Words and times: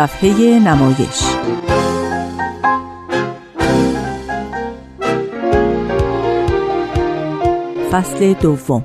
صفحه 0.00 0.58
نمایش. 0.58 1.22
فصل 7.92 8.32
دوم. 8.32 8.84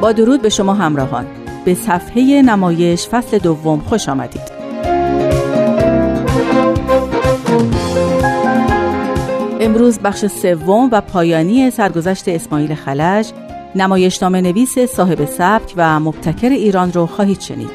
با 0.00 0.12
درود 0.12 0.42
به 0.42 0.48
شما 0.48 0.74
همراهان. 0.74 1.26
به 1.64 1.74
صفحه 1.74 2.42
نمایش 2.42 3.08
فصل 3.08 3.38
دوم 3.38 3.80
خوش 3.80 4.08
آمدید. 4.08 4.55
امروز 9.86 9.98
بخش 9.98 10.26
سوم 10.26 10.88
و 10.92 11.00
پایانی 11.00 11.70
سرگذشت 11.70 12.28
اسماعیل 12.28 12.74
خلج 12.74 13.32
نمایشنامه 13.74 14.40
نویس 14.40 14.78
صاحب 14.78 15.24
سبک 15.24 15.74
و 15.76 16.00
مبتکر 16.00 16.48
ایران 16.48 16.92
رو 16.92 17.06
خواهید 17.06 17.40
شنید. 17.40 17.70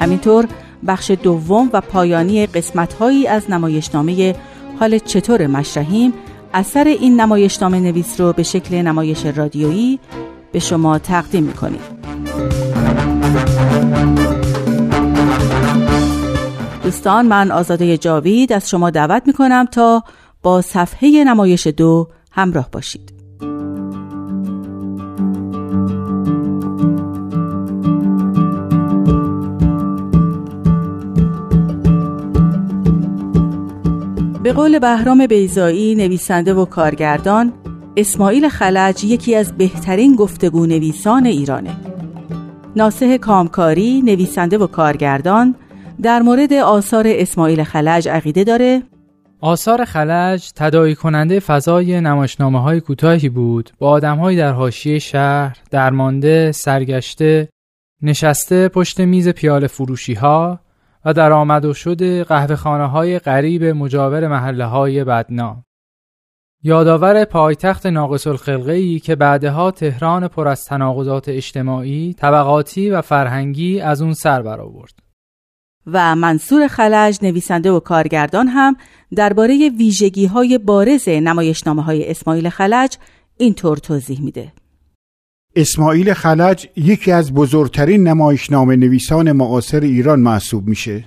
همینطور 0.00 0.46
بخش 0.86 1.10
دوم 1.10 1.70
و 1.72 1.80
پایانی 1.80 2.46
قسمتهایی 2.46 3.26
از 3.26 3.50
نمایشنامه 3.50 4.34
حال 4.80 4.98
چطور 4.98 5.46
مشرحیم 5.46 6.12
اثر 6.54 6.84
این 6.84 7.20
نمایشنامه 7.20 7.80
نویس 7.80 8.20
رو 8.20 8.32
به 8.32 8.42
شکل 8.42 8.74
نمایش 8.74 9.26
رادیویی 9.26 9.98
به 10.52 10.58
شما 10.58 10.98
تقدیم 10.98 11.44
می‌کنیم. 11.44 11.80
دوستان 17.06 17.26
من 17.26 17.50
آزاده 17.50 17.98
جاوید 17.98 18.52
از 18.52 18.70
شما 18.70 18.90
دعوت 18.90 19.22
می‌کنم 19.26 19.64
تا 19.64 20.04
با 20.42 20.62
صفحه 20.62 21.24
نمایش 21.24 21.66
دو 21.66 22.08
همراه 22.32 22.68
باشید. 22.72 23.12
به 34.42 34.52
قول 34.52 34.78
بهرام 34.78 35.26
بیزایی 35.26 35.94
نویسنده 35.94 36.54
و 36.54 36.64
کارگردان 36.64 37.52
اسماعیل 37.96 38.48
خلج 38.48 39.04
یکی 39.04 39.34
از 39.34 39.52
بهترین 39.52 40.16
گفتگو 40.16 40.66
نویسان 40.66 41.26
ایرانه. 41.26 41.76
ناسه 42.76 43.18
کامکاری 43.18 44.02
نویسنده 44.02 44.58
و 44.58 44.66
کارگردان 44.66 45.54
در 46.02 46.22
مورد 46.22 46.52
آثار 46.52 47.04
اسماعیل 47.08 47.64
خلج 47.64 48.08
عقیده 48.08 48.44
داره 48.44 48.82
آثار 49.40 49.84
خلج 49.84 50.52
تدایی 50.56 50.94
کننده 50.94 51.40
فضای 51.40 52.00
نمایشنامه 52.00 52.62
های 52.62 52.80
کوتاهی 52.80 53.28
بود 53.28 53.70
با 53.78 53.90
آدم 53.90 54.36
در 54.36 54.52
حاشیه 54.52 54.98
شهر 54.98 55.58
درمانده 55.70 56.52
سرگشته 56.52 57.48
نشسته 58.02 58.68
پشت 58.68 59.00
میز 59.00 59.28
پیاله 59.28 59.66
فروشی 59.66 60.14
ها 60.14 60.60
و 61.04 61.12
در 61.12 61.32
آمد 61.32 61.64
و 61.64 61.74
شد 61.74 62.22
قهوه 62.22 62.56
خانه 62.56 62.86
های 62.86 63.18
غریب 63.18 63.64
مجاور 63.64 64.28
محله 64.28 64.64
های 64.64 65.04
بدنام. 65.04 65.64
یادآور 66.62 67.24
پایتخت 67.24 67.86
ناقص 67.86 68.26
الخلقه 68.26 68.98
که 68.98 69.16
بعدها 69.16 69.70
تهران 69.70 70.28
پر 70.28 70.48
از 70.48 70.64
تناقضات 70.64 71.28
اجتماعی، 71.28 72.14
طبقاتی 72.18 72.90
و 72.90 73.00
فرهنگی 73.00 73.80
از 73.80 74.02
اون 74.02 74.12
سر 74.12 74.42
برآورد. 74.42 75.05
و 75.86 76.16
منصور 76.16 76.68
خلج 76.68 77.18
نویسنده 77.22 77.70
و 77.70 77.80
کارگردان 77.80 78.48
هم 78.48 78.76
درباره 79.14 79.70
ویژگی 79.78 80.26
های 80.26 80.58
بارز 80.58 81.08
نمایشنامه 81.08 81.82
های 81.82 82.10
اسماعیل 82.10 82.48
خلج 82.48 82.96
اینطور 83.36 83.76
توضیح 83.76 84.20
میده. 84.22 84.52
اسماعیل 85.56 86.12
خلج 86.12 86.68
یکی 86.76 87.12
از 87.12 87.34
بزرگترین 87.34 88.08
نمایشنامه 88.08 88.76
نویسان 88.76 89.32
معاصر 89.32 89.80
ایران 89.80 90.20
محسوب 90.20 90.68
میشه. 90.68 91.04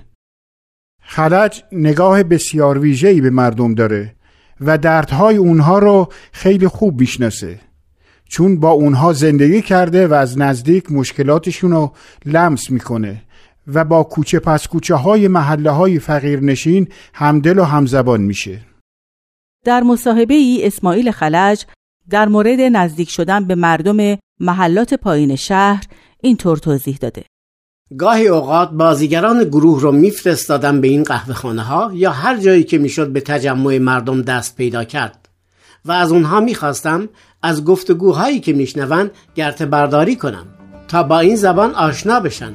خلج 1.02 1.62
نگاه 1.72 2.22
بسیار 2.22 2.78
ویژه‌ای 2.78 3.20
به 3.20 3.30
مردم 3.30 3.74
داره 3.74 4.14
و 4.60 4.78
دردهای 4.78 5.36
اونها 5.36 5.78
رو 5.78 6.08
خیلی 6.32 6.68
خوب 6.68 7.00
می‌شناسه. 7.00 7.60
چون 8.28 8.60
با 8.60 8.70
اونها 8.70 9.12
زندگی 9.12 9.62
کرده 9.62 10.06
و 10.06 10.14
از 10.14 10.38
نزدیک 10.38 10.92
مشکلاتشون 10.92 11.70
رو 11.70 11.92
لمس 12.24 12.70
می‌کنه 12.70 13.22
و 13.74 13.84
با 13.84 14.02
کوچه 14.02 14.38
پس 14.38 14.68
کوچه 14.68 14.94
های 14.94 15.28
محله 15.28 15.70
های 15.70 15.98
فقیرنشین 15.98 16.88
همدل 17.14 17.58
و 17.58 17.64
همزبان 17.64 18.20
میشه. 18.20 18.60
در 19.64 19.82
مصاحبه 19.82 20.34
ای 20.34 20.66
اسماعیل 20.66 21.10
خلج 21.10 21.64
در 22.10 22.28
مورد 22.28 22.60
نزدیک 22.60 23.10
شدن 23.10 23.44
به 23.44 23.54
مردم 23.54 24.18
محلات 24.40 24.94
پایین 24.94 25.36
شهر 25.36 25.84
اینطور 26.20 26.56
توضیح 26.56 26.96
داده. 27.00 27.24
گاهی 27.98 28.28
اوقات 28.28 28.70
بازیگران 28.70 29.44
گروه 29.44 29.80
رو 29.80 29.92
میفرستادم 29.92 30.80
به 30.80 30.88
این 30.88 31.02
قهوه 31.02 31.34
خانه 31.34 31.62
ها 31.62 31.90
یا 31.94 32.10
هر 32.10 32.36
جایی 32.36 32.64
که 32.64 32.78
می‌شد 32.78 33.12
به 33.12 33.20
تجمع 33.20 33.78
مردم 33.78 34.22
دست 34.22 34.56
پیدا 34.56 34.84
کرد. 34.84 35.28
و 35.84 35.92
از 35.92 36.12
اونها 36.12 36.40
می‌خواستم 36.40 37.08
از 37.42 37.64
گفتگوهایی 37.64 38.40
که 38.40 38.52
میشنون 38.52 39.10
گرت 39.34 39.62
برداری 39.62 40.16
کنم 40.16 40.46
تا 40.88 41.02
با 41.02 41.20
این 41.20 41.36
زبان 41.36 41.74
آشنا 41.74 42.20
بشن. 42.20 42.52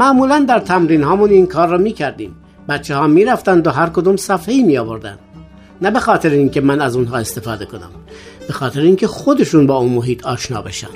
معمولا 0.00 0.44
در 0.48 0.58
تمرین 0.58 1.02
هامون 1.02 1.30
این 1.30 1.46
کار 1.46 1.68
را 1.68 1.78
می‌کردیم. 1.78 2.36
بچه 2.68 2.96
ها 2.96 3.06
می‌رفتند 3.06 3.66
و 3.66 3.70
هر 3.70 3.88
کدوم 3.88 4.16
صفحه‌ای 4.16 4.62
می 4.62 4.78
آوردن 4.78 5.18
نه 5.82 5.90
به 5.90 6.00
خاطر 6.00 6.30
اینکه 6.30 6.60
من 6.60 6.80
از 6.80 6.96
اونها 6.96 7.16
استفاده 7.16 7.66
کنم 7.66 7.90
به 8.46 8.52
خاطر 8.52 8.80
اینکه 8.80 9.06
خودشون 9.06 9.66
با 9.66 9.76
اون 9.76 9.92
محیط 9.92 10.26
آشنا 10.26 10.62
بشن. 10.62 10.88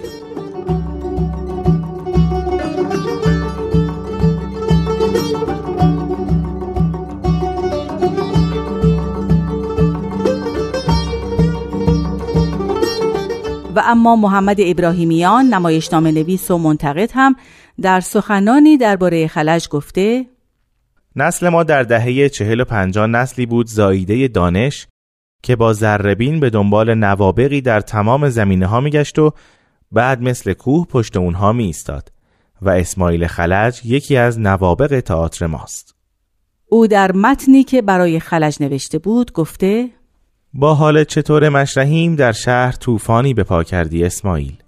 و 13.76 13.82
اما 13.84 14.16
محمد 14.16 14.56
ابراهیمیان 14.60 15.47
نمایشنامه 15.47 16.12
نویس 16.12 16.50
و 16.50 16.59
منتقد 16.59 17.10
هم 17.14 17.37
در 17.81 18.01
سخنانی 18.01 18.77
درباره 18.77 19.27
خلج 19.27 19.69
گفته 19.69 20.27
نسل 21.17 21.49
ما 21.49 21.62
در 21.62 21.83
دهه 21.83 22.29
چهل 22.29 22.61
و 22.61 22.65
پنجاه 22.65 23.07
نسلی 23.07 23.47
بود 23.47 23.67
زاییده 23.67 24.29
دانش 24.29 24.87
که 25.43 25.57
با 25.57 25.73
زربین 25.73 26.41
به 26.41 26.51
دنبال 26.51 26.95
نوابقی 26.95 27.61
در 27.61 27.81
تمام 27.81 28.29
زمینه 28.29 28.67
ها 28.67 28.81
میگشت 28.81 29.19
و 29.19 29.33
بعد 29.93 30.23
مثل 30.23 30.53
کوه 30.53 30.87
پشت 30.87 31.17
اونها 31.17 31.53
می 31.53 31.65
ایستاد 31.65 32.12
و 32.62 32.71
اسماعیل 32.71 33.27
خلج 33.27 33.81
یکی 33.85 34.17
از 34.17 34.41
نوابق 34.41 35.01
تئاتر 35.01 35.47
ماست. 35.47 35.95
او 36.67 36.87
در 36.87 37.12
متنی 37.12 37.65
که 37.65 37.83
برای 37.83 38.21
خلج 38.21 38.56
نوشته 38.61 38.99
بود 38.99 39.33
گفته 39.33 39.91
با 40.55 40.75
حال 40.75 41.05
چطور 41.05 41.49
مشرحیم 41.49 42.17
در 42.17 42.33
شهر 42.33 42.73
طوفانی 42.73 43.35
به 43.35 43.45
پا 43.45 43.65
کردی 43.65 44.05
اسماعیل 44.05 44.63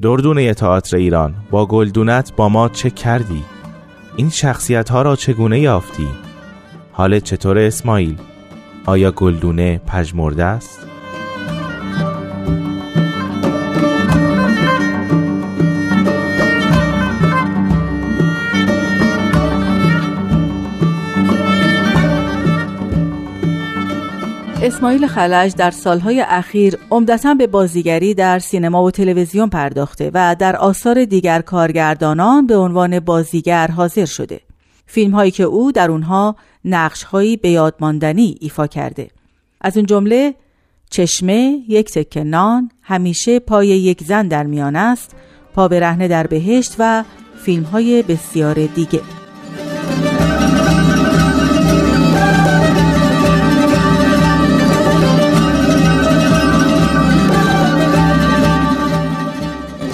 دردونه 0.00 0.54
تئاتر 0.54 0.96
ایران 0.96 1.34
با 1.50 1.66
گلدونت 1.66 2.32
با 2.36 2.48
ما 2.48 2.68
چه 2.68 2.90
کردی؟ 2.90 3.44
این 4.16 4.30
شخصیت 4.30 4.88
ها 4.88 5.02
را 5.02 5.16
چگونه 5.16 5.60
یافتی؟ 5.60 6.08
حال 6.92 7.20
چطور 7.20 7.58
اسماعیل؟ 7.58 8.16
آیا 8.86 9.12
گلدونه 9.12 9.80
پژمرده 9.86 10.44
است؟ 10.44 10.91
اسماعیل 24.64 25.06
خلج 25.06 25.54
در 25.54 25.70
سالهای 25.70 26.20
اخیر 26.20 26.78
عمدتا 26.90 27.34
به 27.34 27.46
بازیگری 27.46 28.14
در 28.14 28.38
سینما 28.38 28.84
و 28.84 28.90
تلویزیون 28.90 29.48
پرداخته 29.48 30.10
و 30.14 30.36
در 30.38 30.56
آثار 30.56 31.04
دیگر 31.04 31.40
کارگردانان 31.40 32.46
به 32.46 32.56
عنوان 32.56 33.00
بازیگر 33.00 33.70
حاضر 33.70 34.04
شده. 34.04 34.40
فیلم 34.86 35.10
هایی 35.14 35.30
که 35.30 35.42
او 35.42 35.72
در 35.72 35.90
اونها 35.90 36.36
نقش 36.64 37.02
هایی 37.02 37.36
به 37.36 37.50
یادماندنی 37.50 38.36
ایفا 38.40 38.66
کرده. 38.66 39.10
از 39.60 39.76
اون 39.76 39.86
جمله 39.86 40.34
چشمه، 40.90 41.62
یک 41.68 41.90
تکه 41.90 42.24
نان، 42.24 42.70
همیشه 42.82 43.38
پای 43.38 43.68
یک 43.68 44.04
زن 44.04 44.28
در 44.28 44.44
میان 44.44 44.76
است، 44.76 45.14
پا 45.54 45.68
به 45.68 45.80
رهنه 45.80 46.08
در 46.08 46.26
بهشت 46.26 46.74
و 46.78 47.04
فیلم 47.44 47.62
های 47.62 48.02
بسیار 48.02 48.66
دیگه. 48.66 49.21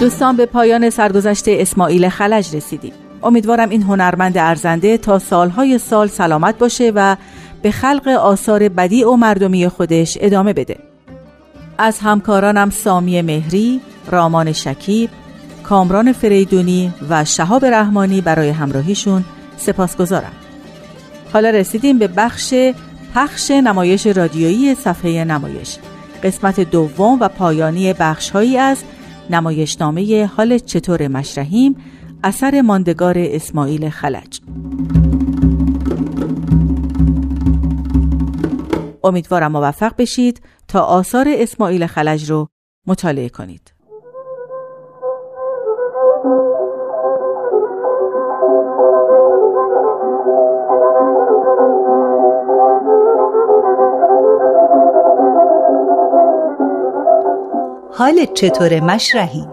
دوستان 0.00 0.36
به 0.36 0.46
پایان 0.46 0.90
سرگذشت 0.90 1.44
اسماعیل 1.48 2.08
خلج 2.08 2.56
رسیدیم 2.56 2.92
امیدوارم 3.22 3.68
این 3.68 3.82
هنرمند 3.82 4.38
ارزنده 4.38 4.98
تا 4.98 5.18
سالهای 5.18 5.78
سال 5.78 6.08
سلامت 6.08 6.58
باشه 6.58 6.92
و 6.94 7.16
به 7.62 7.70
خلق 7.70 8.08
آثار 8.08 8.68
بدیع 8.68 9.08
و 9.08 9.16
مردمی 9.16 9.68
خودش 9.68 10.18
ادامه 10.20 10.52
بده 10.52 10.76
از 11.78 11.98
همکارانم 11.98 12.70
سامی 12.70 13.22
مهری، 13.22 13.80
رامان 14.10 14.52
شکیب، 14.52 15.10
کامران 15.62 16.12
فریدونی 16.12 16.92
و 17.08 17.24
شهاب 17.24 17.64
رحمانی 17.64 18.20
برای 18.20 18.48
همراهیشون 18.48 19.24
سپاسگزارم. 19.56 20.32
حالا 21.32 21.50
رسیدیم 21.50 21.98
به 21.98 22.08
بخش 22.08 22.54
پخش 23.14 23.50
نمایش 23.50 24.06
رادیویی 24.06 24.74
صفحه 24.74 25.24
نمایش. 25.24 25.76
قسمت 26.22 26.60
دوم 26.60 27.20
و 27.20 27.28
پایانی 27.28 27.92
بخشهایی 27.92 28.58
از 28.58 28.78
نمایشنامه 29.30 30.26
حال 30.26 30.58
چطور 30.58 31.08
مشرحیم 31.08 31.76
اثر 32.24 32.60
ماندگار 32.60 33.14
اسماعیل 33.18 33.90
خلج. 33.90 34.40
امیدوارم 39.04 39.52
موفق 39.52 39.92
بشید 39.98 40.42
تا 40.68 40.80
آثار 40.80 41.28
اسماعیل 41.28 41.86
خلج 41.86 42.30
رو 42.30 42.48
مطالعه 42.86 43.28
کنید. 43.28 43.77
حال 57.98 58.24
چطور 58.34 58.80
مشرحی؟ 58.80 59.46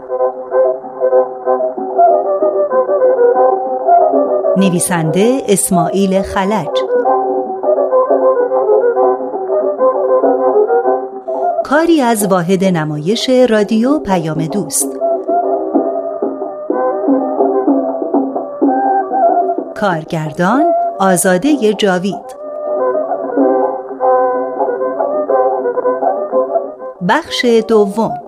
نویسنده 4.57 5.41
اسماعیل 5.47 6.21
خلج. 6.21 6.67
کاری 11.63 12.01
از 12.01 12.27
واحد 12.27 12.63
نمایش 12.63 13.29
رادیو 13.49 13.99
پیام 13.99 14.45
دوست. 14.45 14.99
کارگردان 19.75 20.65
آزاده 20.99 21.73
جاوید. 21.73 22.35
بخش 27.09 27.45
دوم. 27.67 28.24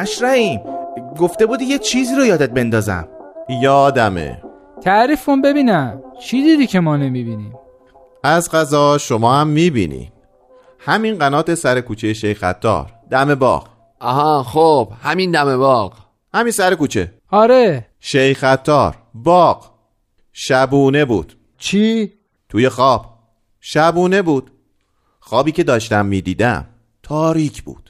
مشرعیم 0.00 0.60
گفته 1.18 1.46
بودی 1.46 1.64
یه 1.64 1.78
چیزی 1.78 2.14
رو 2.14 2.26
یادت 2.26 2.50
بندازم. 2.50 3.08
یادمه. 3.62 4.42
تعریف 4.82 5.26
کن 5.26 5.42
ببینم. 5.42 6.02
چی 6.22 6.42
دیدی 6.42 6.66
که 6.66 6.80
ما 6.80 6.96
نمی‌بینیم؟ 6.96 7.54
از 8.24 8.50
غذا 8.50 8.98
شما 8.98 9.34
هم 9.34 9.48
می‌بینی. 9.48 10.12
همین 10.78 11.18
قنات 11.18 11.54
سر 11.54 11.80
کوچه 11.80 12.14
شیخ 12.14 12.38
خطار 12.38 12.86
دم 13.10 13.34
باغ. 13.34 13.68
آها 14.00 14.42
خب 14.42 14.92
همین 15.02 15.30
دم 15.30 15.58
باغ. 15.58 15.92
همین 16.34 16.52
سر 16.52 16.74
کوچه. 16.74 17.14
آره. 17.30 17.86
شیخ 18.00 18.38
خطار 18.38 18.96
باغ. 19.14 19.70
شبونه 20.32 21.04
بود. 21.04 21.36
چی؟ 21.58 22.12
توی 22.48 22.68
خواب. 22.68 23.06
شبونه 23.60 24.22
بود. 24.22 24.50
خوابی 25.20 25.52
که 25.52 25.64
داشتم 25.64 26.06
می‌دیدم. 26.06 26.66
تاریک 27.02 27.62
بود. 27.62 27.89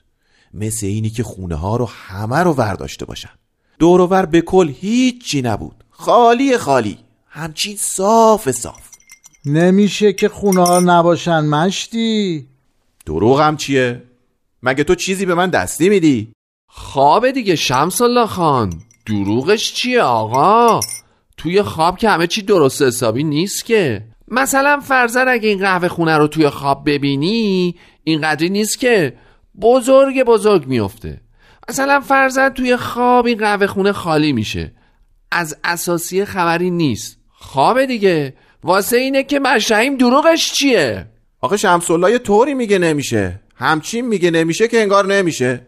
مثل 0.54 0.86
اینی 0.86 1.10
که 1.10 1.22
خونه 1.22 1.54
ها 1.54 1.76
رو 1.76 1.86
همه 1.86 2.38
رو 2.38 2.52
ورداشته 2.52 3.04
باشن. 3.04 3.30
دور 3.78 4.26
به 4.26 4.40
کل 4.40 4.68
هیچی 4.68 5.42
نبود. 5.42 5.84
خالی 5.90 6.58
خالی. 6.58 6.98
همچین 7.28 7.76
صاف 7.76 8.50
صاف. 8.50 8.88
نمیشه 9.46 10.12
که 10.12 10.28
خونه 10.28 10.66
ها 10.66 10.80
نباشن 10.80 11.40
مشتی. 11.40 12.46
دروغم 13.06 13.56
چیه؟ 13.56 14.02
مگه 14.62 14.84
تو 14.84 14.94
چیزی 14.94 15.26
به 15.26 15.34
من 15.34 15.50
دستی 15.50 15.88
میدی؟ 15.88 16.32
خواب 16.68 17.30
دیگه 17.30 17.56
شمس 17.56 18.00
الله 18.00 18.26
خان. 18.26 18.72
دروغش 19.06 19.74
چیه 19.74 20.02
آقا؟ 20.02 20.80
توی 21.36 21.62
خواب 21.62 21.98
که 21.98 22.08
همه 22.08 22.26
چی 22.26 22.42
درست 22.42 22.82
حسابی 22.82 23.24
نیست 23.24 23.64
که. 23.64 24.04
مثلا 24.28 24.80
فرزن 24.80 25.28
اگه 25.28 25.48
این 25.48 25.58
قهوه 25.58 25.88
خونه 25.88 26.16
رو 26.16 26.26
توی 26.26 26.48
خواب 26.48 26.90
ببینی 26.90 27.74
اینقدری 28.04 28.48
نیست 28.48 28.78
که 28.78 29.16
بزرگ 29.60 30.22
بزرگ 30.22 30.66
میفته 30.66 31.20
مثلا 31.68 32.00
فرزن 32.00 32.48
توی 32.48 32.76
خواب 32.76 33.26
این 33.26 33.38
قهوه 33.38 33.66
خونه 33.66 33.92
خالی 33.92 34.32
میشه. 34.32 34.72
از 35.32 35.56
اساسی 35.64 36.24
خبری 36.24 36.70
نیست. 36.70 37.18
خواب 37.28 37.84
دیگه. 37.84 38.34
واسه 38.64 38.96
اینه 38.96 39.22
که 39.22 39.40
مشهیم 39.40 39.96
دروغش 39.96 40.52
چیه؟ 40.52 41.06
آخه 41.40 41.56
شمس 41.56 41.90
الله 41.90 42.10
یه 42.10 42.18
طوری 42.18 42.54
میگه 42.54 42.78
نمیشه. 42.78 43.40
همچین 43.56 44.06
میگه 44.06 44.30
نمیشه 44.30 44.68
که 44.68 44.80
انگار 44.82 45.06
نمیشه. 45.06 45.66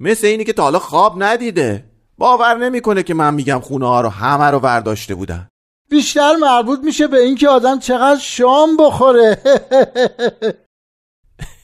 مثل 0.00 0.26
اینی 0.26 0.44
که 0.44 0.52
تا 0.52 0.62
حالا 0.62 0.78
خواب 0.78 1.22
ندیده. 1.22 1.84
باور 2.18 2.58
نمی‌کنه 2.58 3.02
که 3.02 3.14
من 3.14 3.34
میگم 3.34 3.60
خونه 3.60 3.86
ها 3.86 4.00
رو 4.00 4.08
همه 4.08 4.44
رو 4.44 4.60
برداشته 4.60 5.14
بودن. 5.14 5.48
بیشتر 5.90 6.36
مربوط 6.36 6.80
میشه 6.84 7.06
به 7.06 7.20
اینکه 7.20 7.48
آدم 7.48 7.78
چقدر 7.78 8.20
شام 8.20 8.76
بخوره. 8.76 9.38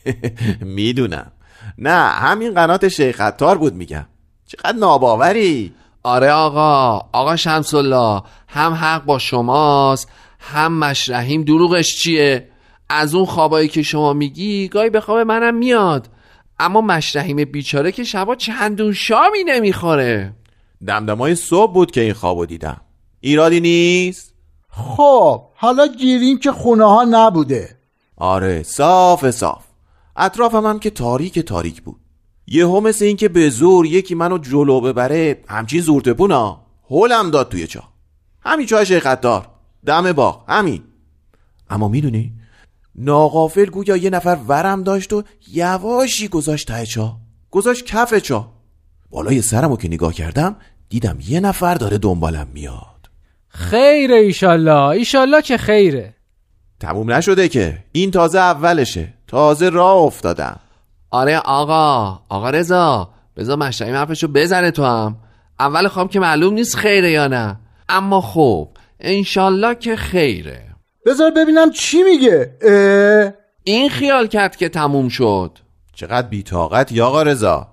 می‌دونم. 0.60 1.32
نه 1.78 2.10
همین 2.10 2.54
قنات 2.54 2.88
شیخ 2.88 3.20
عطار 3.20 3.58
بود 3.58 3.74
میگم. 3.74 4.06
چقدر 4.46 4.78
ناباوری. 4.78 5.74
آره 6.02 6.30
آقا 6.30 7.00
آقا 7.12 7.36
شمس 7.36 7.74
الله 7.74 8.22
هم 8.48 8.72
حق 8.72 9.04
با 9.04 9.18
شماست 9.18 10.08
هم 10.40 10.78
مشرحیم 10.78 11.42
دروغش 11.42 11.96
چیه؟ 11.96 12.48
از 12.88 13.14
اون 13.14 13.24
خوابایی 13.24 13.68
که 13.68 13.82
شما 13.82 14.12
میگی 14.12 14.68
گاهی 14.68 14.90
به 14.90 15.00
خواب 15.00 15.18
منم 15.18 15.54
میاد. 15.54 16.08
اما 16.60 16.80
مشرحیم 16.80 17.44
بیچاره 17.44 17.92
که 17.92 18.04
شبا 18.04 18.34
چندون 18.34 18.92
شامی 18.92 19.44
نمی‌خوره. 19.46 20.32
دمدمای 20.86 21.34
صبح 21.34 21.72
بود 21.72 21.90
که 21.90 22.00
این 22.00 22.12
خوابو 22.12 22.46
دیدم. 22.46 22.80
ایرادی 23.20 23.60
نیست؟ 23.60 24.34
خب 24.70 25.42
حالا 25.54 25.86
گیریم 25.86 26.38
که 26.38 26.52
خونه 26.52 26.84
ها 26.84 27.06
نبوده. 27.10 27.78
آره 28.16 28.62
صاف 28.62 29.30
صاف. 29.30 29.67
اطرافم 30.18 30.66
هم 30.66 30.78
که 30.78 30.90
تاریک 30.90 31.38
تاریک 31.38 31.82
بود. 31.82 32.00
یهو 32.46 32.80
مثل 32.80 33.04
این 33.04 33.16
که 33.16 33.28
به 33.28 33.50
زور 33.50 33.86
یکی 33.86 34.14
منو 34.14 34.38
جلو 34.38 34.80
ببره 34.80 35.44
همچین 35.48 35.80
زورتپونا 35.80 36.60
هولم 36.90 37.30
داد 37.30 37.48
توی 37.48 37.66
چا. 37.66 37.82
همین 38.40 38.66
چای 38.66 38.86
شیخ 38.86 39.02
خطار 39.02 39.46
دم 39.86 40.12
باغ. 40.12 40.44
همین. 40.48 40.82
اما 41.70 41.88
می‌دونی 41.88 42.32
ناقافل 42.94 43.64
گویا 43.64 43.96
یه 43.96 44.10
نفر 44.10 44.38
ورم 44.48 44.82
داشت 44.82 45.12
و 45.12 45.22
یواشی 45.52 46.28
گذاشت 46.28 46.68
ته 46.68 46.86
چا. 46.86 47.16
گذاشت 47.50 47.84
کف 47.84 48.14
چا. 48.14 48.52
بالای 49.10 49.42
سرمو 49.42 49.76
که 49.76 49.88
نگاه 49.88 50.12
کردم 50.12 50.56
دیدم 50.88 51.18
یه 51.28 51.40
نفر 51.40 51.74
داره 51.74 51.98
دنبالم 51.98 52.48
میاد. 52.54 53.10
خیره 53.48 54.16
ایشالله. 54.16 54.88
ایشالله 54.88 55.42
که 55.42 55.56
خیره. 55.56 56.14
تموم 56.80 57.12
نشده 57.12 57.48
که. 57.48 57.84
این 57.92 58.10
تازه 58.10 58.38
اولشه. 58.38 59.17
تازه 59.28 59.68
راه 59.68 59.96
افتادم. 59.96 60.56
آره 61.10 61.38
آقا 61.38 62.20
آقا 62.28 62.50
رضا 62.50 63.08
بذار 63.36 63.56
مشتری 63.56 63.92
حرفشو 63.92 64.28
بزنه 64.28 64.70
تو 64.70 64.84
هم. 64.84 65.16
اول 65.60 65.88
خواب 65.88 66.10
که 66.10 66.20
معلوم 66.20 66.54
نیست 66.54 66.76
خیره 66.76 67.10
یا 67.10 67.26
نه. 67.26 67.56
اما 67.88 68.20
خب 68.20 68.68
انشالله 69.00 69.74
که 69.74 69.96
خیره. 69.96 70.62
بذار 71.06 71.30
ببینم 71.30 71.70
چی 71.70 72.02
میگه. 72.02 72.56
اه؟ 72.62 73.32
این 73.64 73.88
خیال 73.88 74.26
کرد 74.26 74.56
که 74.56 74.68
تموم 74.68 75.08
شد. 75.08 75.58
چقدر 75.94 76.28
بیتاقت 76.28 76.92
یا 76.92 77.06
آقا 77.06 77.22
رضا. 77.22 77.66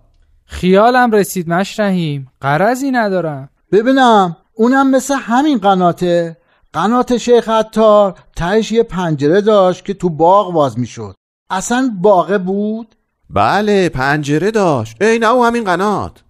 خیالم 0.45 1.11
رسید 1.11 1.49
مشرحیم 1.49 2.31
قرضی 2.41 2.91
ندارم. 2.91 3.49
ببینم 3.71 4.37
اونم 4.53 4.91
مثل 4.91 5.15
همین 5.15 5.57
قناته. 5.57 6.37
قنات 6.73 7.17
شیخ 7.17 7.49
عطار 7.49 8.15
تهش 8.35 8.71
یه 8.71 8.83
پنجره 8.83 9.41
داشت 9.41 9.85
که 9.85 9.93
تو 9.93 10.09
باغ 10.09 10.53
باز 10.53 10.79
می‌شد. 10.79 11.15
اصلا 11.49 11.91
باغه 12.01 12.37
بود؟ 12.37 12.95
بله 13.29 13.89
پنجره 13.89 14.51
داشت. 14.51 15.01
ای 15.01 15.19
نه 15.19 15.45
همین 15.45 15.63
قنات. 15.63 16.23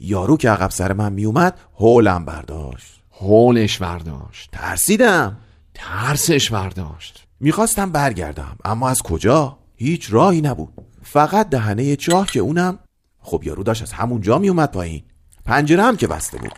یارو 0.00 0.36
که 0.36 0.50
عقب 0.50 0.70
سر 0.70 0.92
من 0.92 1.12
میومد 1.12 1.60
هولم 1.78 2.24
برداشت. 2.24 3.00
هولش 3.20 3.78
برداشت. 3.78 4.50
ترسیدم. 4.52 5.36
ترسش 5.74 6.52
برداشت. 6.52 7.26
می‌خواستم 7.40 7.92
برگردم 7.92 8.56
اما 8.64 8.88
از 8.88 9.02
کجا؟ 9.02 9.58
هیچ 9.76 10.06
راهی 10.10 10.40
نبود. 10.40 10.72
فقط 11.02 11.48
دهنه 11.48 11.96
چاه 11.96 12.26
که 12.26 12.40
اونم 12.40 12.78
خب 13.20 13.42
یارو 13.44 13.62
داشت 13.62 13.82
از 13.82 13.92
همونجا 13.92 14.38
میومد 14.38 14.72
پایین. 14.72 15.02
پنجره 15.44 15.82
هم 15.82 15.96
که 15.96 16.06
بسته 16.06 16.38
بود. 16.38 16.52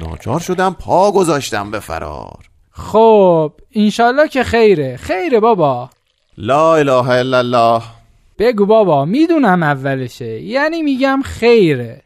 ناچار 0.00 0.40
شدم 0.40 0.74
پا 0.74 1.12
گذاشتم 1.12 1.70
به 1.70 1.80
فرار. 1.80 2.48
خب 2.70 3.52
انشالله 3.74 4.28
که 4.28 4.44
خیره. 4.44 4.96
خیره 4.96 5.40
بابا. 5.40 5.90
لا 6.38 6.76
اله 6.76 7.08
الا 7.08 7.38
الله. 7.38 7.82
بگو 8.38 8.66
بابا 8.66 9.04
می‌دونم 9.04 9.62
اولشه 9.62 10.40
یعنی 10.40 10.82
میگم 10.82 11.20
خیره. 11.24 12.02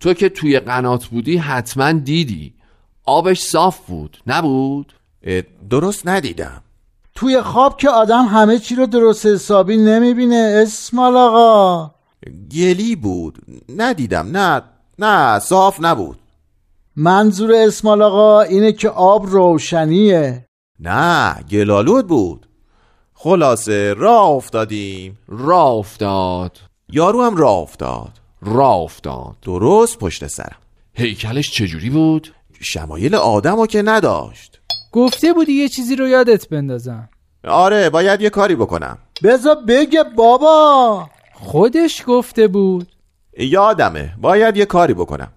تو 0.00 0.14
که 0.14 0.28
توی 0.28 0.58
قنات 0.58 1.06
بودی 1.06 1.36
حتما 1.36 1.92
دیدی. 1.92 2.54
آبش 3.04 3.40
صاف 3.40 3.78
بود 3.86 4.16
نبود؟ 4.26 4.92
درست 5.70 6.08
ندیدم. 6.08 6.62
توی 7.14 7.40
خواب 7.40 7.76
که 7.76 7.90
آدم 7.90 8.24
همه 8.24 8.58
چی 8.58 8.74
رو 8.74 8.86
درست 8.86 9.26
حسابی 9.26 9.76
نمی‌بینه 9.76 10.62
اسمال 10.62 11.16
آقا. 11.16 11.90
گلی 12.52 12.96
بود 12.96 13.38
ندیدم 13.76 14.28
نه 14.36 14.62
نه 14.98 15.38
صاف 15.38 15.78
نبود. 15.80 16.18
منظور 16.96 17.52
اسمال 17.54 18.02
آقا 18.02 18.40
اینه 18.40 18.72
که 18.72 18.88
آب 18.88 19.26
روشنیه. 19.26 20.46
نه 20.80 21.34
گلالود 21.50 22.06
بود. 22.06 22.46
خلاصه 23.22 23.94
راه 23.94 24.28
افتادیم. 24.28 25.18
راه 25.28 25.66
افتاد. 25.66 26.58
یارو 26.88 27.22
هم 27.22 27.36
راه 27.36 27.58
افتاد. 27.58 28.10
راه 28.40 28.76
افتاد. 28.76 29.36
درست 29.42 29.98
پشت 29.98 30.26
سرم. 30.26 30.56
هیکلش 30.94 31.50
چجوری 31.50 31.90
بود؟ 31.90 32.34
شمایل 32.60 33.14
آدم 33.14 33.56
رو 33.56 33.66
که 33.66 33.82
نداشت. 33.82 34.60
گفته 34.92 35.32
بودی 35.32 35.52
یه 35.52 35.68
چیزی 35.68 35.96
رو 35.96 36.08
یادت 36.08 36.48
بندازم. 36.48 37.08
آره 37.48 37.90
باید 37.90 38.20
یه 38.20 38.30
کاری 38.30 38.54
بکنم. 38.54 38.98
بذار 39.22 39.56
بگه 39.68 40.04
بابا. 40.04 41.06
خودش 41.34 42.02
گفته 42.06 42.48
بود. 42.48 42.88
یادمه 43.38 44.14
باید 44.20 44.56
یه 44.56 44.64
کاری 44.64 44.94
بکنم. 44.94 45.32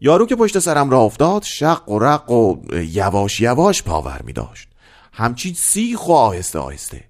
یارو 0.00 0.26
که 0.26 0.36
پشت 0.36 0.58
سرم 0.58 0.90
راه 0.90 1.02
افتاد 1.02 1.42
شق 1.42 1.88
و 1.88 1.98
رق 1.98 2.30
و 2.30 2.56
یواش 2.72 3.40
یواش 3.40 3.82
پاور 3.82 4.20
می 4.24 4.32
داشت 4.32 4.68
همچین 5.12 5.54
سیخ 5.54 6.08
و 6.08 6.12
آهسته 6.12 6.58
آهسته. 6.58 7.08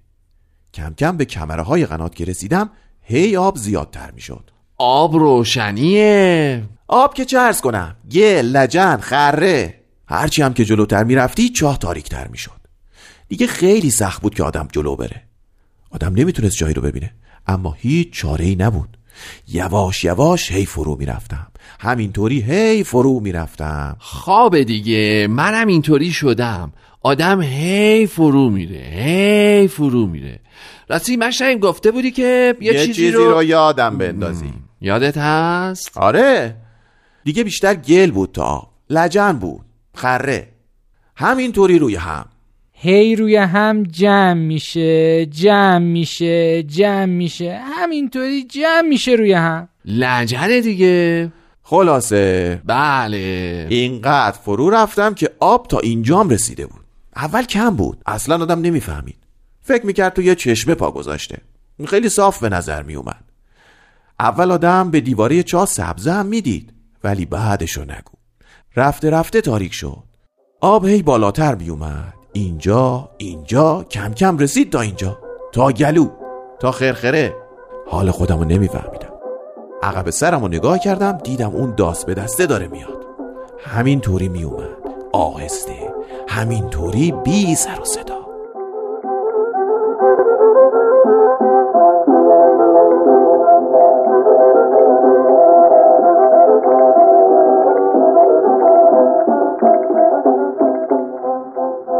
کم 0.73 0.93
کم 0.93 1.17
به 1.17 1.25
کمره 1.25 1.61
های 1.61 1.85
قنات 1.85 2.15
که 2.15 2.25
رسیدم 2.25 2.69
هی 3.01 3.37
آب 3.37 3.57
زیادتر 3.57 4.11
می 4.11 4.21
شد 4.21 4.51
آب 4.77 5.15
روشنیه. 5.15 6.63
آب 6.87 7.13
که 7.13 7.25
چه 7.25 7.39
ارز 7.39 7.61
کنم 7.61 7.95
گل 8.11 8.45
لجن 8.45 8.97
خره. 8.97 9.81
هرچی 10.07 10.41
هم 10.41 10.53
که 10.53 10.65
جلوتر 10.65 11.03
می‌رفتی 11.03 11.49
چاه 11.49 11.77
تاریکتر 11.77 12.27
می‌شد. 12.27 12.59
دیگه 13.27 13.47
خیلی 13.47 13.89
سخت 13.89 14.21
بود 14.21 14.35
که 14.35 14.43
آدم 14.43 14.67
جلو 14.71 14.95
بره. 14.95 15.23
آدم 15.89 16.13
نمی‌تونست 16.15 16.57
جایی 16.57 16.73
رو 16.73 16.81
ببینه 16.81 17.13
اما 17.47 17.75
هیچ 17.77 18.11
چاره 18.11 18.45
ای 18.45 18.55
نبود. 18.55 18.97
یواش 19.47 20.03
یواش 20.03 20.51
هی 20.51 20.65
فرو 20.65 20.95
می‌رفتم. 20.95 21.47
همینطوری 21.79 22.41
هی 22.41 22.83
فرو 22.83 23.19
می‌رفتم. 23.19 23.95
خواب 23.99 24.61
دیگه. 24.61 25.27
منم 25.29 25.67
اینطوری 25.67 26.11
شدم. 26.11 26.73
آدم 27.01 27.41
هی 27.41 28.07
فرو 28.07 28.49
میره 28.49 28.79
هی 28.79 29.67
فرو 29.67 30.07
میره. 30.07 30.39
راستی 30.89 31.17
مشتیم 31.17 31.59
گفته 31.59 31.91
بودی 31.91 32.11
که 32.11 32.55
یه, 32.61 32.73
یه 32.73 32.85
چیزی, 32.85 33.11
رو... 33.11 33.43
یادم 33.43 33.97
بندازی. 33.97 34.53
یادت 34.81 35.17
هست؟ 35.17 35.97
آره. 35.97 36.55
دیگه 37.23 37.43
بیشتر 37.43 37.73
گل 37.73 38.11
بود 38.11 38.31
تا 38.31 38.43
آب. 38.43 38.69
لجن 38.89 39.31
بود. 39.31 39.61
خره. 39.95 40.47
همینطوری 41.15 41.79
روی 41.79 41.95
هم. 41.95 42.25
هی 42.71 43.15
روی 43.15 43.35
هم 43.35 43.83
جمع 43.83 44.33
میشه 44.33 45.25
جمع 45.25 45.77
میشه 45.77 46.63
جمع 46.63 47.05
میشه. 47.05 47.59
همینطوری 47.63 48.43
جمع 48.43 48.87
میشه 48.89 49.11
روی 49.11 49.33
هم. 49.33 49.69
لجنه 49.85 50.61
دیگه. 50.61 51.31
خلاصه. 51.63 52.61
بله. 52.65 53.67
اینقدر 53.69 54.37
فرو 54.37 54.69
رفتم 54.69 55.13
که 55.13 55.29
آب 55.39 55.67
تا 55.67 55.79
اینجام 55.79 56.29
رسیده 56.29 56.65
بود. 56.65 56.78
اول 57.21 57.43
کم 57.43 57.75
بود. 57.75 58.01
اصلا 58.05 58.35
آدم 58.35 58.61
نمی‌فهمید. 58.61 59.17
فکر 59.61 59.85
می‌کرد 59.85 60.13
تو 60.13 60.21
یه 60.21 60.35
چشمه 60.35 60.75
پا 60.75 60.91
گذاشته. 60.91 61.37
خیلی 61.87 62.09
صاف 62.09 62.39
به 62.39 62.49
نظر 62.49 62.83
میومد 62.83 63.23
اول 64.19 64.51
آدم 64.51 64.91
به 64.91 65.01
دیواره 65.01 65.43
چاه 65.43 65.65
سبزه 65.65 66.11
هم 66.11 66.25
می‌دید 66.25 66.73
ولی 67.03 67.25
بعدشو 67.25 67.81
نگو. 67.81 68.17
رفته 68.75 69.09
رفته 69.09 69.41
تاریک 69.41 69.73
شد. 69.73 70.03
آب 70.61 70.85
هی 70.85 71.03
بالاتر 71.03 71.55
میومد 71.55 72.13
اینجا 72.33 73.09
اینجا 73.17 73.83
کم 73.83 74.13
کم 74.13 74.37
رسید 74.37 74.71
تا 74.71 74.81
اینجا. 74.81 75.19
تا 75.51 75.71
گلو 75.71 76.09
تا 76.59 76.71
خرخره. 76.71 77.35
حال 77.87 78.11
خودمو 78.11 78.43
نمیفهمیدم. 78.43 79.13
عقب 79.83 80.09
سرمو 80.09 80.47
نگاه 80.47 80.79
کردم 80.79 81.17
دیدم 81.17 81.55
اون 81.55 81.75
داست 81.75 82.05
به 82.05 82.13
دسته 82.13 82.45
داره 82.45 82.67
میاد. 82.67 83.05
همین 83.59 84.01
طوری 84.01 84.29
میومد 84.29 84.77
آهسته. 85.13 85.88
همین 86.31 86.69
طوری 86.69 87.11
بی 87.11 87.55
سر 87.55 87.81
و 87.81 87.85
صدا. 87.85 88.19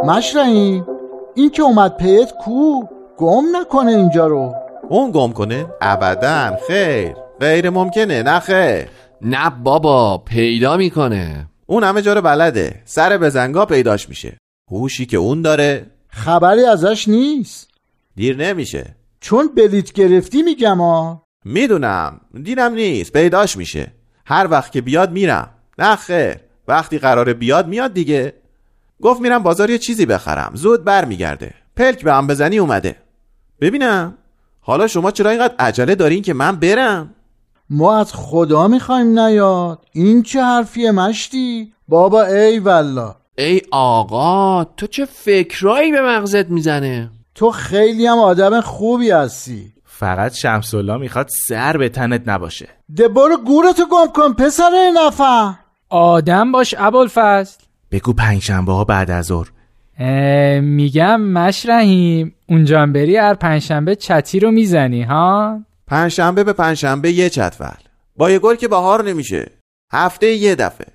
مشرعی 0.04 0.82
این 1.34 1.50
که 1.50 1.62
اومد 1.62 1.96
پیت 1.96 2.32
کو 2.44 2.82
گم 3.16 3.44
نکنه 3.56 3.90
اینجا 3.90 4.26
رو. 4.26 4.54
اون 4.88 5.10
گم 5.10 5.32
کنه؟ 5.32 5.66
ابدا 5.80 6.56
خیر. 6.68 7.16
غیر 7.40 7.70
ممکنه 7.70 8.22
نه 8.22 8.40
خیر. 8.40 8.88
نه 9.22 9.52
بابا 9.64 10.18
پیدا 10.18 10.76
می‌کنه. 10.76 11.49
اون 11.70 11.84
همه 11.84 12.02
جا 12.02 12.12
رو 12.12 12.20
بلده. 12.20 12.82
سر 12.84 13.18
بزنگا 13.18 13.66
پیداش 13.66 14.08
میشه. 14.08 14.38
هوشی 14.70 15.06
که 15.06 15.16
اون 15.16 15.42
داره 15.42 15.86
خبری 16.08 16.64
ازش 16.64 17.08
نیست. 17.08 17.70
دیر 18.16 18.36
نمیشه. 18.36 18.96
چون 19.20 19.48
بلیت 19.56 19.92
گرفتی 19.92 20.42
میگم 20.42 20.80
ها 20.80 21.24
می‌دونم. 21.44 22.20
دیرم 22.42 22.72
نیست. 22.72 23.12
پیداش 23.12 23.56
میشه. 23.56 23.92
هر 24.26 24.48
وقت 24.50 24.72
که 24.72 24.80
بیاد 24.80 25.12
میرم. 25.12 25.50
نه 25.78 25.96
خیر. 25.96 26.36
وقتی 26.68 26.98
قراره 26.98 27.34
بیاد 27.34 27.68
میاد 27.68 27.92
دیگه. 27.92 28.32
گفت 29.02 29.20
میرم 29.20 29.42
بازار 29.42 29.70
یه 29.70 29.78
چیزی 29.78 30.06
بخرم. 30.06 30.52
زود 30.54 30.84
برمیگرده. 30.84 31.54
پلک 31.76 32.04
به 32.04 32.12
هم 32.12 32.26
بزنی 32.26 32.58
اومده. 32.58 32.96
ببینم. 33.60 34.18
حالا 34.60 34.86
شما 34.86 35.10
چرا 35.10 35.30
اینقدر 35.30 35.54
عجله 35.58 35.94
دارین 35.94 36.22
که 36.22 36.34
من 36.34 36.56
برم؟ 36.56 37.14
ما 37.70 37.98
از 37.98 38.12
خدا 38.14 38.68
می‌خوایم 38.68 39.18
نیاد. 39.18 39.78
این 39.92 40.22
چه 40.22 40.42
حرفیه 40.42 40.90
مشتی؟ 40.90 41.72
بابا 41.88 42.22
ای 42.22 42.58
والله. 42.58 43.14
ای 43.38 43.62
آقا 43.70 44.64
تو 44.64 44.86
چه 44.86 45.04
فکرایی 45.04 45.92
به 45.92 46.00
مغزت 46.02 46.50
می‌زنه؟ 46.50 47.10
تو 47.34 47.50
خیلی 47.50 48.06
هم 48.06 48.18
آدم 48.18 48.60
خوبی 48.60 49.10
هستی. 49.10 49.72
فقط 49.84 50.34
شمس 50.34 50.74
الله 50.74 50.96
می‌خواد 50.96 51.28
سر 51.48 51.76
به 51.76 51.88
تنت 51.88 52.22
نباشه. 52.26 52.68
ده 52.96 53.08
برو 53.08 53.36
گورتو 53.36 53.82
گم 53.86 54.12
کن 54.14 54.32
پسر 54.32 54.92
نفهم 55.06 55.58
آدم 55.88 56.52
باش 56.52 56.74
ابوالفضل. 56.78 57.56
بگو 57.90 58.12
پنجشنبه 58.12 58.72
ها 58.72 58.84
بعد 58.84 59.10
از 59.10 59.26
ظهر. 59.26 59.48
اه، 59.98 60.60
میگم 60.60 61.20
مشرحیم. 61.20 62.34
اونجا 62.48 62.80
هم 62.80 62.92
بری 62.92 63.16
هر 63.16 63.34
پنجشنبه 63.34 63.96
چتی 63.96 64.40
رو 64.40 64.50
می‌زنی 64.50 65.02
ها؟ 65.02 65.58
پنجشنبه 65.90 66.44
به 66.44 66.52
پنجشنبه 66.52 67.12
یه 67.12 67.30
چتول 67.30 67.80
با 68.16 68.30
یه 68.30 68.38
گل 68.38 68.54
که 68.54 68.68
بهار 68.68 69.04
نمیشه. 69.04 69.50
هفته 69.92 70.26
یه 70.26 70.54
دفعه. 70.54 70.86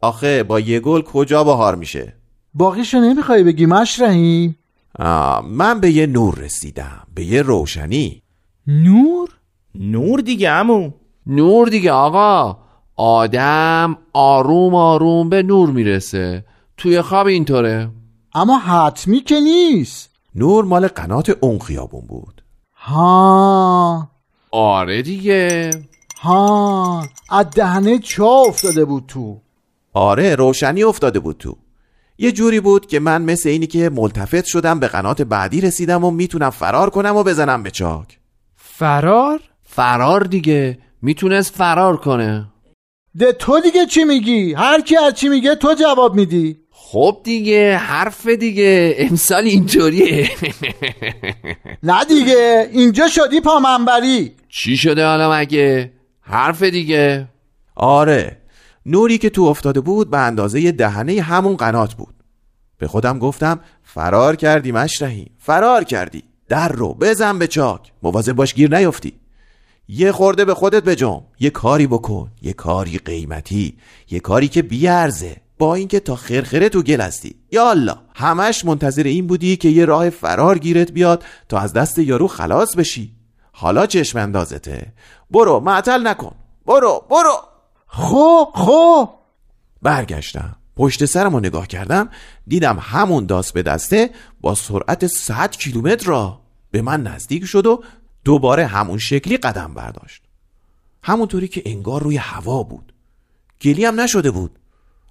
آخه 0.00 0.42
با 0.42 0.60
یه 0.60 0.80
گل 0.80 1.02
کجا 1.02 1.44
بهار 1.44 1.74
میشه؟ 1.74 2.16
باقیشو 2.54 2.98
نمی‌خوای 2.98 3.42
بگی 3.42 3.66
مشرحیم 3.66 4.58
آه 4.98 5.46
من 5.46 5.80
به 5.80 5.90
یه 5.90 6.06
نور 6.06 6.34
رسیدم. 6.34 7.06
به 7.14 7.24
یه 7.24 7.42
روشنی. 7.42 8.22
نور؟ 8.66 9.28
نور 9.74 10.20
دیگه 10.20 10.50
امو 10.50 10.90
نور 11.26 11.68
دیگه 11.68 11.92
آقا. 11.92 12.58
آدم 12.96 13.98
آروم 14.12 14.74
آروم 14.74 15.28
به 15.28 15.42
نور 15.42 15.70
می‌رسه. 15.70 16.44
توی 16.76 17.02
خواب 17.02 17.26
اینطوره. 17.26 17.90
اما 18.34 18.58
حتمی 18.58 19.20
که 19.20 19.40
نیست. 19.40 20.10
نور 20.34 20.64
مال 20.64 20.88
قنات 20.88 21.30
اون 21.40 21.58
خیابون 21.58 22.06
بود. 22.06 22.42
ها. 22.74 24.08
آره 24.54 25.02
دیگه. 25.02 25.70
ها 26.20 27.06
از 27.30 27.46
دهنه 27.54 27.98
چا 27.98 28.26
افتاده 28.26 28.84
بود 28.84 29.04
تو. 29.08 29.40
آره 29.92 30.34
روشنی 30.34 30.82
افتاده 30.82 31.20
بود 31.20 31.36
تو. 31.38 31.56
یه 32.18 32.32
جوری 32.32 32.60
بود 32.60 32.86
که 32.86 33.00
من 33.00 33.22
مثل 33.22 33.48
اینی 33.48 33.66
که 33.66 33.90
ملتفت 33.90 34.44
شدم 34.44 34.80
به 34.80 34.88
قنات 34.88 35.22
بعدی 35.22 35.60
رسیدم 35.60 36.04
و 36.04 36.10
می‌تونم 36.10 36.50
فرار 36.50 36.90
کنم 36.90 37.16
و 37.16 37.22
بزنم 37.22 37.62
به 37.62 37.70
چاک. 37.70 38.18
فرار؟ 38.56 39.40
فرار 39.62 40.20
دیگه. 40.24 40.78
می‌تونست 41.02 41.54
فرار 41.54 41.96
کنه. 41.96 42.46
ده 43.18 43.32
تو 43.32 43.60
دیگه 43.60 43.86
چی 43.86 44.04
میگی؟ 44.04 44.54
هر 44.54 44.80
کی 44.80 44.94
هر 44.96 45.10
چی 45.10 45.28
میگه 45.28 45.54
تو 45.54 45.74
جواب 45.74 46.14
میدی. 46.14 46.58
خب 46.70 47.20
دیگه 47.24 47.76
حرف 47.76 48.26
دیگه. 48.26 48.94
امسال 48.98 49.44
اینطوریه. 49.44 50.30
نه 51.82 52.04
دیگه 52.04 52.68
اینجا 52.72 53.08
شدی 53.08 53.40
پامنبری 53.40 54.32
چی 54.54 54.76
شده 54.76 55.06
حالا 55.06 55.32
مگه؟ 55.32 55.92
حرف 56.20 56.62
دیگه. 56.62 57.28
آره 57.74 58.36
نوری 58.86 59.18
که 59.18 59.30
تو 59.30 59.42
افتاده 59.42 59.80
بود 59.80 60.10
به 60.10 60.18
اندازه 60.18 60.72
دهنه 60.72 61.20
همون 61.20 61.56
قنات 61.56 61.94
بود. 61.94 62.14
به 62.78 62.88
خودم 62.88 63.18
گفتم 63.18 63.60
فرار 63.82 64.36
کردی 64.36 64.72
مشرحی 64.72 65.26
فرار 65.38 65.84
کردی. 65.84 66.22
در 66.48 66.68
رو 66.68 66.94
بزن 66.94 67.38
به 67.38 67.46
چاک 67.46 67.92
مواظب 68.02 68.32
باش 68.32 68.54
گیر 68.54 68.76
نیفتی. 68.76 69.12
یه 69.88 70.12
خورده 70.12 70.44
به 70.44 70.54
خودت 70.54 70.84
بجم 70.84 71.22
یه 71.40 71.50
کاری 71.50 71.86
بکن 71.86 72.30
یه 72.42 72.52
کاری 72.52 72.98
قیمتی 72.98 73.76
یه 74.10 74.20
کاری 74.20 74.48
که 74.48 74.62
بیارزه. 74.62 75.36
با 75.58 75.74
اینکه 75.74 76.00
تا 76.00 76.16
خرخره 76.16 76.68
تو 76.68 76.82
گل 76.82 77.00
هستی. 77.00 77.34
یا 77.52 77.70
الله 77.70 77.96
همش 78.14 78.64
منتظر 78.64 79.02
این 79.02 79.26
بودی 79.26 79.56
که 79.56 79.68
یه 79.68 79.84
راه 79.84 80.10
فرار 80.10 80.58
گیرت 80.58 80.92
بیاد 80.92 81.24
تا 81.48 81.58
از 81.58 81.72
دست 81.72 81.98
یارو 81.98 82.28
خلاص 82.28 82.76
بشی. 82.76 83.21
حالا 83.62 83.86
چشم 83.86 84.18
اندازته. 84.18 84.92
برو 85.30 85.60
معطل 85.60 86.06
نکن. 86.06 86.34
برو 86.66 87.04
برو. 87.10 87.36
خب 87.86 88.48
خب. 88.54 89.08
برگشتم. 89.82 90.56
پشت 90.76 91.04
سرم 91.04 91.34
رو 91.34 91.40
نگاه 91.40 91.66
کردم 91.66 92.08
دیدم 92.46 92.78
همون 92.80 93.26
داست 93.26 93.54
به 93.54 93.62
دسته 93.62 94.10
با 94.40 94.54
سرعت 94.54 95.06
100 95.06 95.50
کیلومتر 95.50 96.06
را 96.06 96.40
به 96.70 96.82
من 96.82 97.02
نزدیک 97.02 97.44
شد 97.44 97.66
و 97.66 97.82
دوباره 98.24 98.66
همون 98.66 98.98
شکلی 98.98 99.36
قدم 99.36 99.74
برداشت. 99.74 100.22
همونطوری 101.02 101.48
که 101.48 101.62
انگار 101.66 102.02
روی 102.02 102.16
هوا 102.16 102.62
بود. 102.62 102.92
گلی 103.60 103.84
هم 103.84 104.00
نشده 104.00 104.30
بود. 104.30 104.58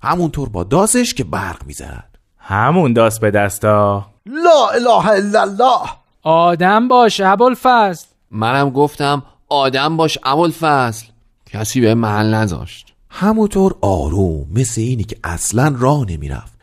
همونطور 0.04 0.50
با 0.50 0.64
داسش 0.64 1.14
که 1.14 1.24
برق 1.24 1.66
می‌زد 1.66 2.18
همون 2.38 2.94
داست 2.94 3.22
به 3.22 3.32
دستا. 3.32 4.06
لا 4.26 4.68
اله 4.74 5.08
الا 5.08 5.42
الله. 5.42 5.90
آدم 6.24 6.88
باش 6.88 7.22
ابوالفضل. 7.22 8.11
منم 8.32 8.70
گفتم 8.70 9.24
آدم 9.50 9.98
باش 9.98 10.18
فصل 10.60 11.06
کسی 11.46 11.82
به 11.82 11.94
محل 11.94 12.34
نذاشت. 12.34 12.94
همونطور 13.10 13.76
آروم 13.82 14.48
مثل 14.54 14.82
اینی 14.82 15.04
که 15.04 15.18
اصلا 15.24 15.76
راه 15.78 16.06
نمی‌رفت. 16.06 16.54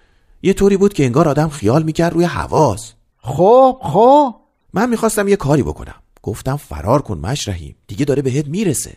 یه 0.42 0.52
طوری 0.52 0.76
بود 0.76 0.92
که 0.92 1.04
انگار 1.04 1.28
آدم 1.28 1.48
خیال 1.48 1.82
می‌کرد 1.82 2.12
روی 2.12 2.24
حواس. 2.24 2.92
خب 3.18 3.78
خب. 3.82 4.34
من 4.72 4.88
می‌خواستم 4.90 5.28
یه 5.28 5.36
کاری 5.36 5.62
بکنم. 5.62 5.94
گفتم 6.22 6.56
فرار 6.56 7.02
کن 7.02 7.18
مشرحیم 7.18 7.76
دیگه 7.86 8.04
داره 8.04 8.22
بهت 8.22 8.46
می‌رسه. 8.46 8.96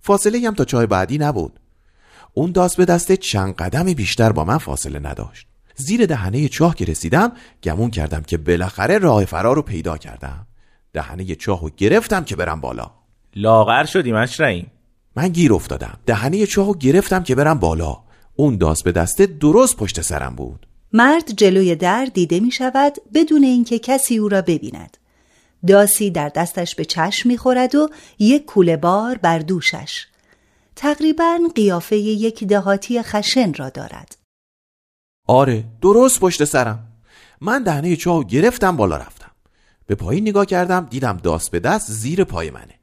فاصله 0.00 0.46
هم 0.46 0.54
تا 0.54 0.64
چای 0.64 0.86
بعدی 0.86 1.18
نبود. 1.18 1.60
اون 2.34 2.52
داست 2.52 2.76
به 2.76 2.84
دسته 2.84 3.16
چند 3.16 3.54
قدم 3.54 3.84
بیشتر 3.84 4.32
با 4.32 4.44
من 4.44 4.58
فاصله 4.58 4.98
نداشت. 4.98 5.46
زیر 5.76 6.06
دهنه 6.06 6.48
چاه 6.48 6.74
که 6.74 6.84
رسیدم 6.84 7.32
گمون 7.62 7.90
کردم 7.90 8.22
که 8.22 8.38
بالاخره 8.38 8.98
راه 8.98 9.24
فرار 9.24 9.56
رو 9.56 9.62
پیدا 9.62 9.98
کردم. 9.98 10.46
دهنه 10.92 11.34
چاه 11.34 11.60
رو 11.60 11.70
گرفتم 11.76 12.24
که 12.24 12.36
برم 12.36 12.60
بالا. 12.60 12.90
لاغر 13.36 13.84
شدی 13.84 14.12
مشرحیم 14.12 14.70
من 15.16 15.28
گیر 15.28 15.52
افتادم. 15.52 15.98
دهنه 16.06 16.46
چاه 16.46 16.66
رو 16.66 16.74
گرفتم 16.74 17.22
که 17.22 17.34
برم 17.34 17.58
بالا. 17.58 17.96
اون 18.36 18.56
داست 18.56 18.84
به 18.84 18.92
دسته 18.92 19.26
درست 19.26 19.76
پشت 19.76 20.00
سرم 20.00 20.34
بود. 20.36 20.66
مرد 20.92 21.32
جلوی 21.32 21.76
در 21.76 22.04
دیده 22.04 22.40
می 22.40 22.50
شود 22.50 22.96
بدون 23.14 23.42
اینکه 23.42 23.78
کسی 23.78 24.18
او 24.18 24.28
را 24.28 24.42
ببیند. 24.42 24.96
داسی 25.66 26.10
در 26.10 26.28
دستش 26.28 26.74
به 26.74 26.84
چشم 26.84 27.28
می‌خورد 27.28 27.74
و 27.74 27.88
یک 28.18 28.44
کوله 28.44 28.76
بار 28.76 29.18
بر 29.18 29.38
دوشش. 29.38 30.06
تقریبا 30.76 31.38
قیافه 31.54 31.96
یک 31.96 32.44
دهاتی 32.44 33.02
خشن 33.02 33.54
را 33.54 33.70
دارد. 33.70 34.16
آره 35.26 35.64
درست 35.82 36.20
پشت 36.20 36.44
سرم. 36.44 36.86
من 37.40 37.62
دهنه 37.62 37.96
چاو 37.96 38.24
گرفتم 38.24 38.76
بالا 38.76 38.96
رفتم. 38.96 39.29
به 39.90 39.96
پایین 39.96 40.28
نگاه 40.28 40.46
کردم 40.46 40.86
دیدم 40.90 41.16
داست 41.16 41.50
به 41.50 41.60
دست 41.60 41.90
زیر 41.90 42.24
پای 42.24 42.50
منه. 42.50 42.74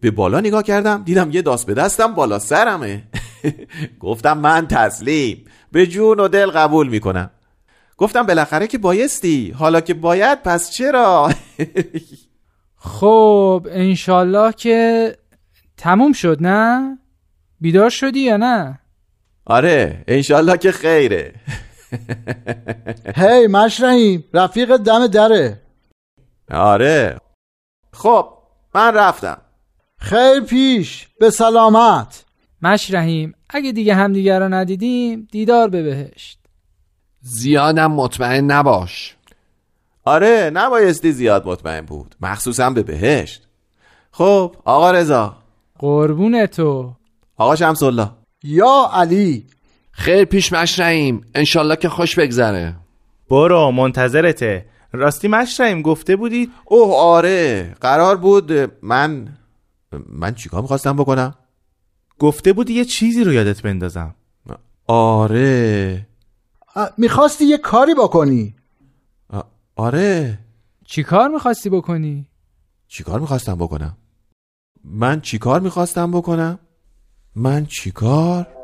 به 0.00 0.10
بالا 0.10 0.40
نگاه 0.40 0.62
کردم 0.62 1.02
دیدم 1.02 1.30
یه 1.30 1.42
داست 1.42 1.66
به 1.66 1.74
دستم 1.74 2.14
بالا 2.14 2.38
سرمه. 2.38 3.02
گفتم 4.00 4.38
من 4.38 4.68
تسلیم. 4.68 5.44
به 5.72 5.86
جون 5.86 6.20
و 6.20 6.28
دل 6.28 6.50
قبول 6.50 6.88
می‌کنم. 6.88 7.30
گفتم 7.96 8.22
بالاخره 8.22 8.66
که 8.66 8.78
بایستی. 8.78 9.50
حالا 9.50 9.80
که 9.80 9.94
باید 9.94 10.42
پس 10.42 10.70
چرا؟ 10.70 11.30
خب 13.00 13.66
انشالله 13.70 14.52
که 14.52 15.16
تموم 15.76 16.12
شد 16.12 16.38
نه؟ 16.40 16.98
بیدار 17.60 17.90
شدی 17.90 18.20
یا 18.20 18.36
نه؟ 18.36 18.78
آره 19.44 20.04
انشالله 20.08 20.58
که 20.58 20.72
خیره. 20.72 21.34
هی 23.16 23.46
مشرحیم. 23.46 24.24
رفیق 24.34 24.76
دم 24.76 25.06
دره. 25.06 25.61
آره. 26.50 27.18
خب 27.92 28.28
من 28.74 28.94
رفتم. 28.94 29.38
خیر 29.98 30.40
پیش 30.40 31.08
به 31.20 31.30
سلامت. 31.30 32.24
مشرحیم 32.62 33.34
اگه 33.50 33.72
دیگه 33.72 33.94
همدیگه 33.94 34.38
رو 34.38 34.48
ندیدیم 34.48 35.28
دیدار 35.30 35.68
به 35.68 35.82
بهشت. 35.82 36.38
زیادم 37.20 37.92
مطمئن 37.92 38.44
نباش. 38.44 39.16
آره 40.04 40.50
نبایستی 40.54 41.12
زیاد 41.12 41.48
مطمئن 41.48 41.80
بود. 41.80 42.14
مخصوصا 42.20 42.70
به 42.70 42.82
بهشت. 42.82 43.42
خب 44.10 44.56
آقا 44.64 44.90
رضا. 44.90 45.36
قربون 45.78 46.46
تو. 46.46 46.94
آقا 47.36 47.56
شمس 47.56 47.82
الله 47.82 48.10
یا 48.44 48.90
علی. 48.92 49.46
خیر 49.92 50.24
پیش 50.24 50.52
مشرعیم 50.52 51.24
انشالله 51.34 51.76
که 51.76 51.88
خوش 51.88 52.18
بگذره. 52.18 52.76
برو 53.30 53.70
منتظرته. 53.70 54.66
راستی 54.92 55.28
مشرعیم 55.28 55.82
گفته 55.82 56.16
بودید 56.16 56.50
اوه 56.64 56.96
آره 56.96 57.74
قرار 57.80 58.16
بود 58.16 58.52
من 58.82 59.38
من 60.08 60.34
چیکار 60.34 60.62
می‌خواستم 60.62 60.96
بکنم 60.96 61.34
گفته 62.18 62.52
بودی 62.52 62.72
یه 62.72 62.84
چیزی 62.84 63.24
رو 63.24 63.32
یادت 63.32 63.62
بندازم 63.62 64.14
آره 64.86 66.06
می‌خواستی 66.98 67.44
یه 67.44 67.58
کاری 67.58 67.94
بکنی 67.94 68.54
آره 69.76 70.38
چی 70.84 71.02
کار 71.02 71.28
می‌خواستی 71.28 71.70
بکنی؟ 71.70 72.26
چی 72.88 73.04
کار 73.04 73.20
می‌خواستم 73.20 73.54
بکنم؟ 73.54 73.96
من 74.84 75.20
چی 75.20 75.38
کار 75.38 75.60
می‌خواستم 75.60 76.10
بکنم؟ 76.10 76.58
من 77.36 77.66
چی 77.66 77.90
کار؟ 77.90 78.61